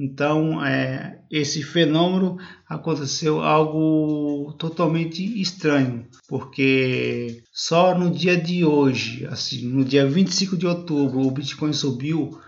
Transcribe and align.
Então, 0.00 0.64
é, 0.64 1.18
esse 1.28 1.60
fenômeno 1.62 2.38
aconteceu 2.68 3.40
algo 3.40 4.54
totalmente 4.56 5.40
estranho, 5.40 6.06
porque 6.28 7.42
só 7.52 7.98
no 7.98 8.08
dia 8.10 8.36
de 8.36 8.64
hoje, 8.64 9.26
assim, 9.26 9.66
no 9.66 9.84
dia 9.84 10.06
25 10.06 10.56
de 10.56 10.68
outubro, 10.68 11.20
o 11.20 11.32
Bitcoin 11.32 11.72
subiu 11.72 12.38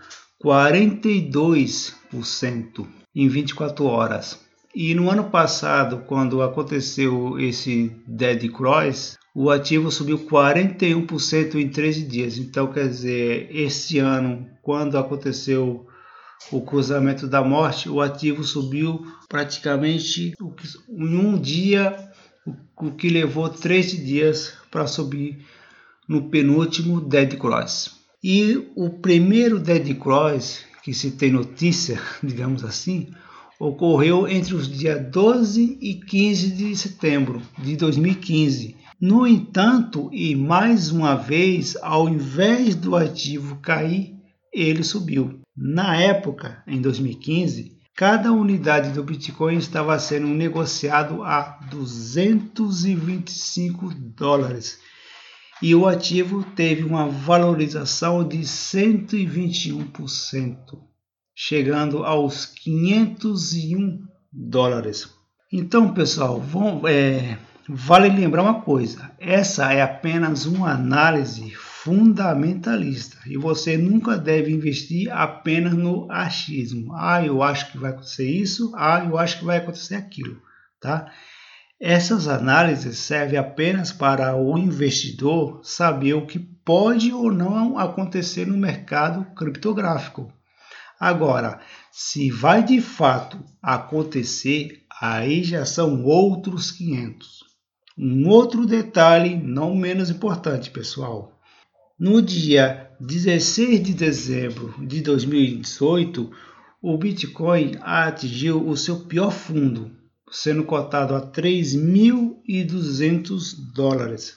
42% 0.41 2.87
em 3.13 3.27
24 3.27 3.83
horas. 3.83 4.39
E 4.73 4.95
no 4.95 5.09
ano 5.09 5.25
passado, 5.25 6.05
quando 6.07 6.41
aconteceu 6.41 7.37
esse 7.37 7.91
Dead 8.07 8.49
Cross, 8.49 9.17
o 9.33 9.49
ativo 9.49 9.91
subiu 9.91 10.19
41% 10.19 11.55
em 11.55 11.69
13 11.69 12.03
dias. 12.03 12.37
Então, 12.37 12.71
quer 12.71 12.87
dizer, 12.87 13.49
esse 13.51 13.99
ano, 13.99 14.47
quando 14.61 14.97
aconteceu 14.97 15.87
o 16.51 16.61
cruzamento 16.61 17.27
da 17.27 17.41
morte, 17.43 17.89
o 17.89 18.01
ativo 18.01 18.43
subiu 18.43 19.05
praticamente 19.29 20.33
em 20.89 21.15
um 21.15 21.39
dia, 21.39 22.11
o 22.75 22.91
que 22.91 23.09
levou 23.09 23.47
13 23.47 23.97
dias 24.03 24.53
para 24.69 24.87
subir 24.87 25.45
no 26.07 26.29
penúltimo 26.29 26.99
Dead 26.99 27.37
Cross. 27.37 27.99
E 28.23 28.69
o 28.75 28.89
primeiro 28.89 29.59
Dead 29.59 29.95
Cross 29.97 30.65
que 30.83 30.93
se 30.93 31.11
tem 31.11 31.31
notícia, 31.31 32.01
digamos 32.23 32.63
assim, 32.63 33.09
ocorreu 33.59 34.27
entre 34.27 34.55
os 34.55 34.67
dias 34.67 34.99
12 35.11 35.77
e 35.79 35.95
15 35.95 36.51
de 36.51 36.75
setembro 36.75 37.41
de 37.57 37.75
2015. 37.75 38.75
No 39.01 39.25
entanto, 39.25 40.11
e 40.13 40.35
mais 40.35 40.91
uma 40.91 41.15
vez, 41.15 41.75
ao 41.81 42.07
invés 42.07 42.75
do 42.75 42.95
ativo 42.95 43.55
cair, 43.55 44.13
ele 44.53 44.83
subiu. 44.83 45.41
Na 45.57 45.97
época, 45.97 46.61
em 46.67 46.79
2015, 46.79 47.79
cada 47.95 48.31
unidade 48.31 48.91
do 48.91 49.03
Bitcoin 49.03 49.57
estava 49.57 49.97
sendo 49.97 50.27
negociado 50.27 51.23
a 51.23 51.59
225 51.71 53.91
dólares 54.15 54.77
e 55.61 55.73
o 55.73 55.87
ativo 55.87 56.43
teve 56.55 56.83
uma 56.83 57.07
valorização 57.07 58.27
de 58.27 58.39
121% 58.39 60.91
chegando 61.35 62.03
aos 62.03 62.45
501 62.45 63.99
dólares. 64.31 65.09
Então, 65.51 65.91
pessoal, 65.93 66.39
vamos, 66.39 66.89
é, 66.89 67.37
vale 67.73 68.09
lembrar 68.09 68.43
uma 68.43 68.61
coisa: 68.61 69.11
essa 69.17 69.71
é 69.71 69.81
apenas 69.81 70.45
uma 70.45 70.71
análise 70.71 71.51
fundamentalista 71.55 73.17
e 73.25 73.37
você 73.37 73.77
nunca 73.77 74.17
deve 74.17 74.51
investir 74.51 75.11
apenas 75.11 75.73
no 75.73 76.11
achismo. 76.11 76.93
Ah, 76.95 77.25
eu 77.25 77.41
acho 77.41 77.71
que 77.71 77.77
vai 77.77 77.91
acontecer 77.91 78.29
isso, 78.29 78.73
ah, 78.75 79.03
eu 79.05 79.17
acho 79.17 79.39
que 79.39 79.45
vai 79.45 79.57
acontecer 79.57 79.95
aquilo, 79.95 80.39
tá? 80.79 81.11
Essas 81.79 82.27
análises 82.27 82.99
servem 82.99 83.39
apenas 83.39 83.91
para 83.91 84.35
o 84.35 84.55
investidor 84.57 85.61
saber 85.63 86.13
o 86.13 86.27
que 86.27 86.37
pode 86.37 87.11
ou 87.11 87.31
não 87.31 87.79
acontecer 87.79 88.45
no 88.45 88.57
mercado 88.57 89.25
criptográfico. 89.33 90.31
Agora, 90.99 91.59
se 91.91 92.29
vai 92.29 92.63
de 92.63 92.79
fato 92.79 93.43
acontecer, 93.59 94.85
aí 95.01 95.43
já 95.43 95.65
são 95.65 96.03
outros 96.03 96.69
500. 96.69 97.50
Um 98.03 98.27
outro 98.29 98.65
detalhe 98.65 99.35
não 99.35 99.75
menos 99.75 100.09
importante, 100.09 100.71
pessoal. 100.71 101.39
No 101.99 102.19
dia 102.19 102.89
16 102.99 103.83
de 103.83 103.93
dezembro 103.93 104.73
de 104.83 105.01
2018, 105.01 106.31
o 106.81 106.97
Bitcoin 106.97 107.77
atingiu 107.79 108.67
o 108.67 108.75
seu 108.75 109.01
pior 109.01 109.29
fundo, 109.29 109.91
sendo 110.31 110.63
cotado 110.63 111.13
a 111.13 111.21
3.200 111.21 113.53
dólares. 113.71 114.35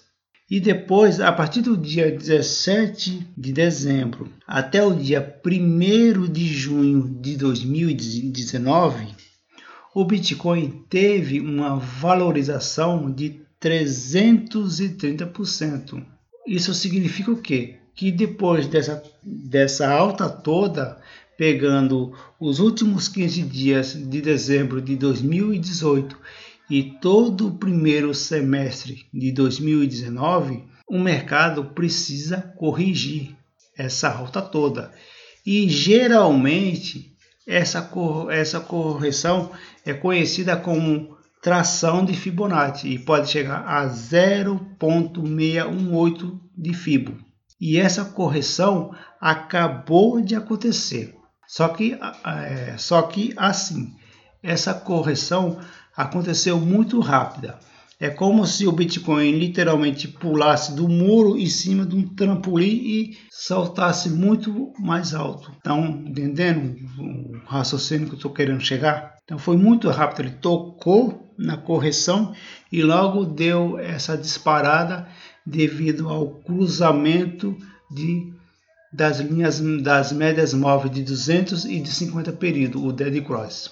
E 0.50 0.60
depois, 0.60 1.18
a 1.18 1.32
partir 1.32 1.62
do 1.62 1.74
dia 1.74 2.10
17 2.10 3.28
de 3.34 3.50
dezembro 3.50 4.30
até 4.46 4.84
o 4.84 4.94
dia 4.94 5.40
1 5.42 6.30
de 6.30 6.46
junho 6.46 7.18
de 7.18 7.34
2019, 7.38 9.06
o 9.94 10.04
Bitcoin 10.04 10.84
teve 10.90 11.40
uma 11.40 11.76
valorização 11.76 13.10
de 13.10 13.42
330%. 13.64 16.04
Isso 16.46 16.74
significa 16.74 17.30
o 17.30 17.40
quê? 17.40 17.76
Que 17.94 18.12
depois 18.12 18.66
dessa, 18.66 19.02
dessa 19.22 19.90
alta 19.90 20.28
toda, 20.28 21.00
pegando 21.38 22.12
os 22.38 22.60
últimos 22.60 23.08
15 23.08 23.40
dias 23.42 23.94
de 23.94 24.20
dezembro 24.20 24.82
de 24.82 24.94
2018 24.96 26.18
e 26.68 26.82
todo 27.00 27.48
o 27.48 27.56
primeiro 27.56 28.12
semestre 28.12 29.06
de 29.12 29.32
2019, 29.32 30.64
o 30.86 30.98
mercado 30.98 31.64
precisa 31.64 32.52
corrigir 32.58 33.34
essa 33.76 34.08
alta 34.10 34.40
toda. 34.42 34.92
E 35.46 35.68
geralmente 35.68 37.14
essa, 37.46 37.80
cor, 37.80 38.30
essa 38.30 38.60
correção 38.60 39.50
é 39.84 39.94
conhecida 39.94 40.56
como 40.56 41.13
tração 41.44 42.04
de 42.06 42.14
Fibonacci 42.14 42.88
e 42.88 42.98
pode 42.98 43.28
chegar 43.28 43.66
a 43.66 43.86
0.618 43.86 46.40
de 46.56 46.72
Fibo. 46.72 47.18
E 47.60 47.76
essa 47.76 48.02
correção 48.02 48.94
acabou 49.20 50.22
de 50.22 50.34
acontecer. 50.34 51.14
Só 51.46 51.68
que, 51.68 51.98
é, 52.24 52.76
só 52.78 53.02
que 53.02 53.34
assim, 53.36 53.92
essa 54.42 54.72
correção 54.72 55.58
aconteceu 55.94 56.58
muito 56.58 56.98
rápida. 56.98 57.58
É 58.00 58.08
como 58.08 58.46
se 58.46 58.66
o 58.66 58.72
Bitcoin 58.72 59.32
literalmente 59.32 60.08
pulasse 60.08 60.74
do 60.74 60.88
muro 60.88 61.38
em 61.38 61.46
cima 61.46 61.84
de 61.84 61.94
um 61.94 62.08
trampolim 62.08 62.66
e 62.66 63.18
saltasse 63.30 64.08
muito 64.08 64.72
mais 64.78 65.12
alto. 65.14 65.52
Então, 65.58 66.02
entendendo 66.06 66.74
o 66.98 67.36
raciocínio 67.46 68.06
que 68.06 68.14
eu 68.14 68.16
estou 68.16 68.32
querendo 68.32 68.62
chegar? 68.62 69.12
Então 69.24 69.38
foi 69.38 69.58
muito 69.58 69.90
rápido, 69.90 70.26
ele 70.26 70.36
tocou 70.36 71.23
na 71.36 71.56
correção 71.56 72.34
e 72.70 72.82
logo 72.82 73.24
deu 73.24 73.78
essa 73.78 74.16
disparada 74.16 75.08
devido 75.44 76.08
ao 76.08 76.28
cruzamento 76.28 77.56
de, 77.90 78.32
das 78.92 79.20
linhas 79.20 79.60
das 79.82 80.12
médias 80.12 80.54
móveis 80.54 80.94
de 80.94 81.02
200 81.02 81.64
e 81.66 81.80
de 81.80 81.90
50 81.90 82.32
períodos, 82.32 82.82
o 82.82 82.92
dead 82.92 83.22
cross. 83.24 83.70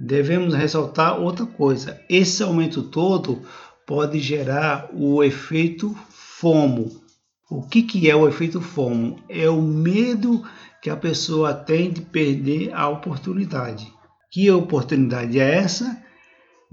Devemos 0.00 0.54
ressaltar 0.54 1.20
outra 1.20 1.46
coisa: 1.46 2.00
esse 2.08 2.42
aumento 2.42 2.82
todo 2.82 3.42
pode 3.86 4.18
gerar 4.18 4.88
o 4.92 5.22
efeito 5.22 5.94
FOMO. 6.10 7.02
O 7.50 7.62
que, 7.62 7.82
que 7.82 8.10
é 8.10 8.16
o 8.16 8.26
efeito 8.26 8.60
FOMO? 8.60 9.18
É 9.28 9.48
o 9.48 9.60
medo 9.60 10.42
que 10.82 10.90
a 10.90 10.96
pessoa 10.96 11.54
tem 11.54 11.90
de 11.90 12.00
perder 12.00 12.72
a 12.74 12.88
oportunidade. 12.88 13.90
Que 14.30 14.50
oportunidade 14.50 15.38
é 15.38 15.54
essa? 15.54 16.03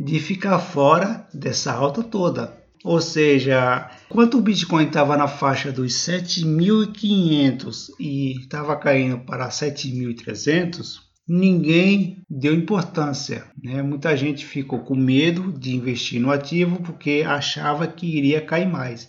De 0.03 0.19
ficar 0.19 0.57
fora 0.59 1.27
dessa 1.33 1.71
alta 1.71 2.01
toda. 2.01 2.59
Ou 2.83 2.99
seja, 2.99 3.91
quando 4.09 4.37
o 4.37 4.41
Bitcoin 4.41 4.87
estava 4.87 5.15
na 5.15 5.27
faixa 5.27 5.71
dos 5.71 5.93
7.500 5.93 7.91
e 7.99 8.39
estava 8.39 8.75
caindo 8.75 9.19
para 9.19 9.47
7.300, 9.49 10.95
ninguém 11.27 12.23
deu 12.27 12.55
importância. 12.55 13.45
Né? 13.63 13.83
Muita 13.83 14.17
gente 14.17 14.43
ficou 14.43 14.79
com 14.79 14.95
medo 14.95 15.51
de 15.51 15.75
investir 15.75 16.19
no 16.19 16.31
ativo 16.31 16.81
porque 16.81 17.23
achava 17.25 17.85
que 17.85 18.17
iria 18.17 18.41
cair 18.41 18.67
mais. 18.67 19.07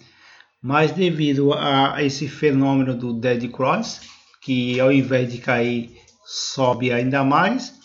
Mas 0.62 0.92
devido 0.92 1.54
a 1.54 2.02
esse 2.02 2.28
fenômeno 2.28 2.94
do 2.94 3.14
dead 3.14 3.48
cross, 3.50 4.02
que 4.42 4.78
ao 4.78 4.92
invés 4.92 5.32
de 5.32 5.38
cair 5.38 5.90
sobe 6.24 6.92
ainda 6.92 7.24
mais, 7.24 7.80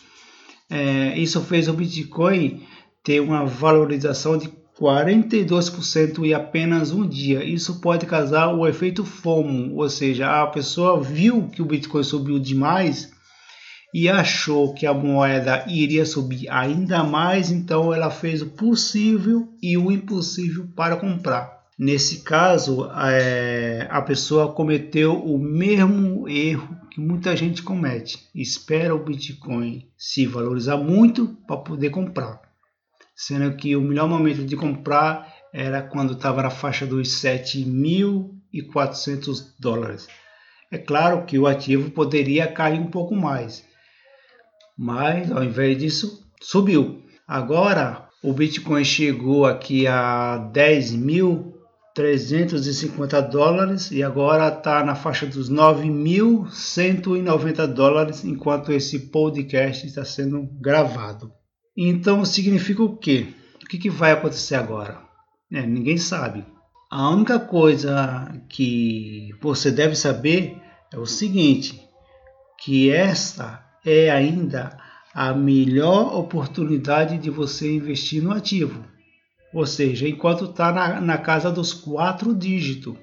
é, 0.70 1.18
isso 1.18 1.42
fez 1.42 1.70
o 1.70 1.74
Bitcoin 1.74 2.62
ter 3.08 3.22
uma 3.22 3.46
valorização 3.46 4.38
de 4.38 4.50
42% 4.78 6.26
em 6.26 6.34
apenas 6.34 6.92
um 6.92 7.08
dia. 7.08 7.42
Isso 7.42 7.80
pode 7.80 8.06
causar 8.06 8.54
o 8.54 8.68
efeito 8.68 9.06
FOMO, 9.06 9.78
ou 9.78 9.90
seja, 9.90 10.44
a 10.44 10.48
pessoa 10.48 11.02
viu 11.02 11.48
que 11.48 11.62
o 11.62 11.66
Bitcoin 11.66 12.04
subiu 12.04 12.38
demais 12.38 13.10
e 13.94 14.10
achou 14.10 14.74
que 14.74 14.86
a 14.86 14.94
moeda 14.94 15.64
iria 15.70 16.06
subir 16.06 16.50
ainda 16.50 17.02
mais, 17.02 17.50
então 17.50 17.94
ela 17.94 18.10
fez 18.10 18.42
o 18.42 18.48
possível 18.48 19.48
e 19.64 19.78
o 19.78 19.90
impossível 19.90 20.68
para 20.76 20.98
comprar. 20.98 21.62
Nesse 21.80 22.24
caso, 22.24 22.90
é, 22.92 23.88
a 23.90 24.02
pessoa 24.02 24.52
cometeu 24.52 25.14
o 25.14 25.40
mesmo 25.40 26.28
erro 26.28 26.76
que 26.92 27.00
muita 27.00 27.38
gente 27.38 27.64
comete. 27.64 28.28
Espera 28.36 28.94
o 28.94 29.06
Bitcoin 29.06 29.88
se 29.98 30.26
valorizar 30.26 30.76
muito 30.76 31.38
para 31.48 31.56
poder 31.56 31.90
comprar. 31.90 32.47
Sendo 33.20 33.58
que 33.58 33.76
o 33.76 33.82
melhor 33.82 34.08
momento 34.08 34.46
de 34.46 34.56
comprar 34.56 35.34
era 35.52 35.82
quando 35.82 36.14
estava 36.14 36.44
na 36.44 36.52
faixa 36.52 36.86
dos 36.86 37.20
7.400 37.20 39.56
dólares. 39.60 40.08
É 40.72 40.78
claro 40.78 41.26
que 41.26 41.40
o 41.40 41.48
ativo 41.48 41.90
poderia 41.90 42.46
cair 42.46 42.80
um 42.80 42.92
pouco 42.92 43.16
mais, 43.16 43.66
mas 44.78 45.32
ao 45.32 45.44
invés 45.44 45.80
disso 45.80 46.30
subiu. 46.40 47.02
Agora 47.28 48.08
o 48.24 48.32
Bitcoin 48.34 48.86
chegou 48.86 49.48
aqui 49.48 49.88
a 49.88 50.52
10.350 50.54 53.30
dólares 53.30 53.90
e 53.90 54.04
agora 54.04 54.50
está 54.50 54.84
na 54.84 54.94
faixa 54.94 55.26
dos 55.26 55.50
9.190 55.50 57.66
dólares 57.66 58.24
enquanto 58.24 58.72
esse 58.72 59.10
podcast 59.10 59.88
está 59.88 60.06
sendo 60.06 60.48
gravado. 60.62 61.34
Então 61.78 62.26
significa 62.26 62.82
o 62.82 62.98
quê? 62.98 63.28
O 63.64 63.68
que, 63.68 63.78
que 63.78 63.90
vai 63.90 64.12
acontecer 64.12 64.56
agora? 64.56 65.00
É, 65.52 65.62
ninguém 65.62 65.98
sabe. 65.98 66.44
A 66.90 67.10
única 67.10 67.40
coisa 67.40 68.34
que 68.50 69.30
você 69.40 69.70
deve 69.70 69.96
saber 69.96 70.58
é 70.92 70.98
o 70.98 71.06
seguinte, 71.06 71.80
que 72.58 72.90
esta 72.90 73.64
é 73.86 74.10
ainda 74.10 74.78
a 75.14 75.34
melhor 75.34 76.16
oportunidade 76.18 77.18
de 77.18 77.30
você 77.30 77.76
investir 77.76 78.24
no 78.24 78.32
ativo. 78.32 78.84
Ou 79.54 79.66
seja, 79.66 80.08
enquanto 80.08 80.46
está 80.46 80.72
na, 80.72 81.00
na, 81.02 81.18
casa 81.18 81.52
dos 81.52 81.74
quatro 81.74 82.34
dígitos, 82.34 82.96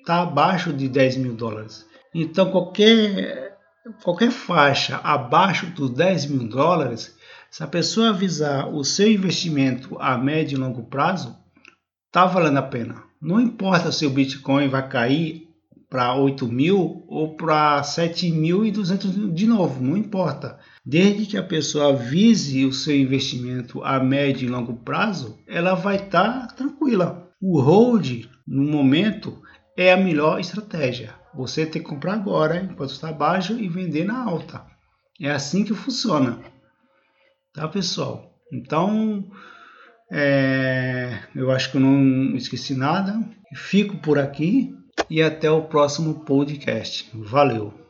está 0.00 0.22
abaixo 0.22 0.72
de 0.72 0.88
10 0.88 1.16
mil 1.16 1.34
dólares. 1.34 1.86
Então, 2.14 2.50
qualquer, 2.50 3.56
qualquer 4.02 4.30
faixa 4.30 4.96
abaixo 5.02 5.66
dos 5.66 5.90
10 5.90 6.26
mil 6.26 6.48
dólares, 6.48 7.16
se 7.50 7.62
a 7.62 7.66
pessoa 7.66 8.10
avisar 8.10 8.68
o 8.72 8.84
seu 8.84 9.10
investimento 9.10 9.96
a 9.98 10.16
médio 10.18 10.56
e 10.56 10.60
longo 10.60 10.84
prazo, 10.84 11.36
está 12.06 12.26
valendo 12.26 12.58
a 12.58 12.62
pena. 12.62 13.02
Não 13.20 13.40
importa 13.40 13.90
se 13.90 14.06
o 14.06 14.10
Bitcoin 14.10 14.68
vai 14.68 14.88
cair 14.88 15.48
para 15.88 16.14
8 16.14 16.46
mil 16.46 17.04
ou 17.08 17.34
para 17.34 17.80
7.200 17.80 19.32
de 19.32 19.46
novo, 19.46 19.82
não 19.82 19.96
importa. 19.96 20.58
Desde 20.84 21.26
que 21.26 21.36
a 21.36 21.42
pessoa 21.42 21.96
vise 21.96 22.64
o 22.64 22.72
seu 22.72 22.96
investimento 22.96 23.82
a 23.82 23.98
médio 23.98 24.46
e 24.46 24.50
longo 24.50 24.74
prazo, 24.74 25.38
ela 25.46 25.74
vai 25.74 25.96
estar 25.96 26.46
tá 26.46 26.54
tranquila. 26.54 27.30
O 27.40 27.60
hold, 27.60 28.26
no 28.46 28.64
momento, 28.64 29.40
é 29.76 29.92
a 29.92 29.96
melhor 29.96 30.38
estratégia. 30.38 31.14
Você 31.34 31.64
tem 31.64 31.82
que 31.82 31.88
comprar 31.88 32.14
agora, 32.14 32.56
enquanto 32.56 32.90
está 32.90 33.12
baixo, 33.12 33.58
e 33.58 33.68
vender 33.68 34.04
na 34.04 34.22
alta. 34.22 34.64
É 35.20 35.30
assim 35.30 35.64
que 35.64 35.74
funciona. 35.74 36.38
Tá, 37.58 37.66
pessoal? 37.66 38.38
Então, 38.52 39.24
é, 40.12 41.18
eu 41.34 41.50
acho 41.50 41.72
que 41.72 41.76
eu 41.76 41.80
não 41.80 42.36
esqueci 42.36 42.72
nada. 42.72 43.18
Fico 43.52 43.96
por 43.96 44.16
aqui 44.16 44.72
e 45.10 45.20
até 45.20 45.50
o 45.50 45.62
próximo 45.62 46.20
podcast. 46.20 47.10
Valeu! 47.12 47.87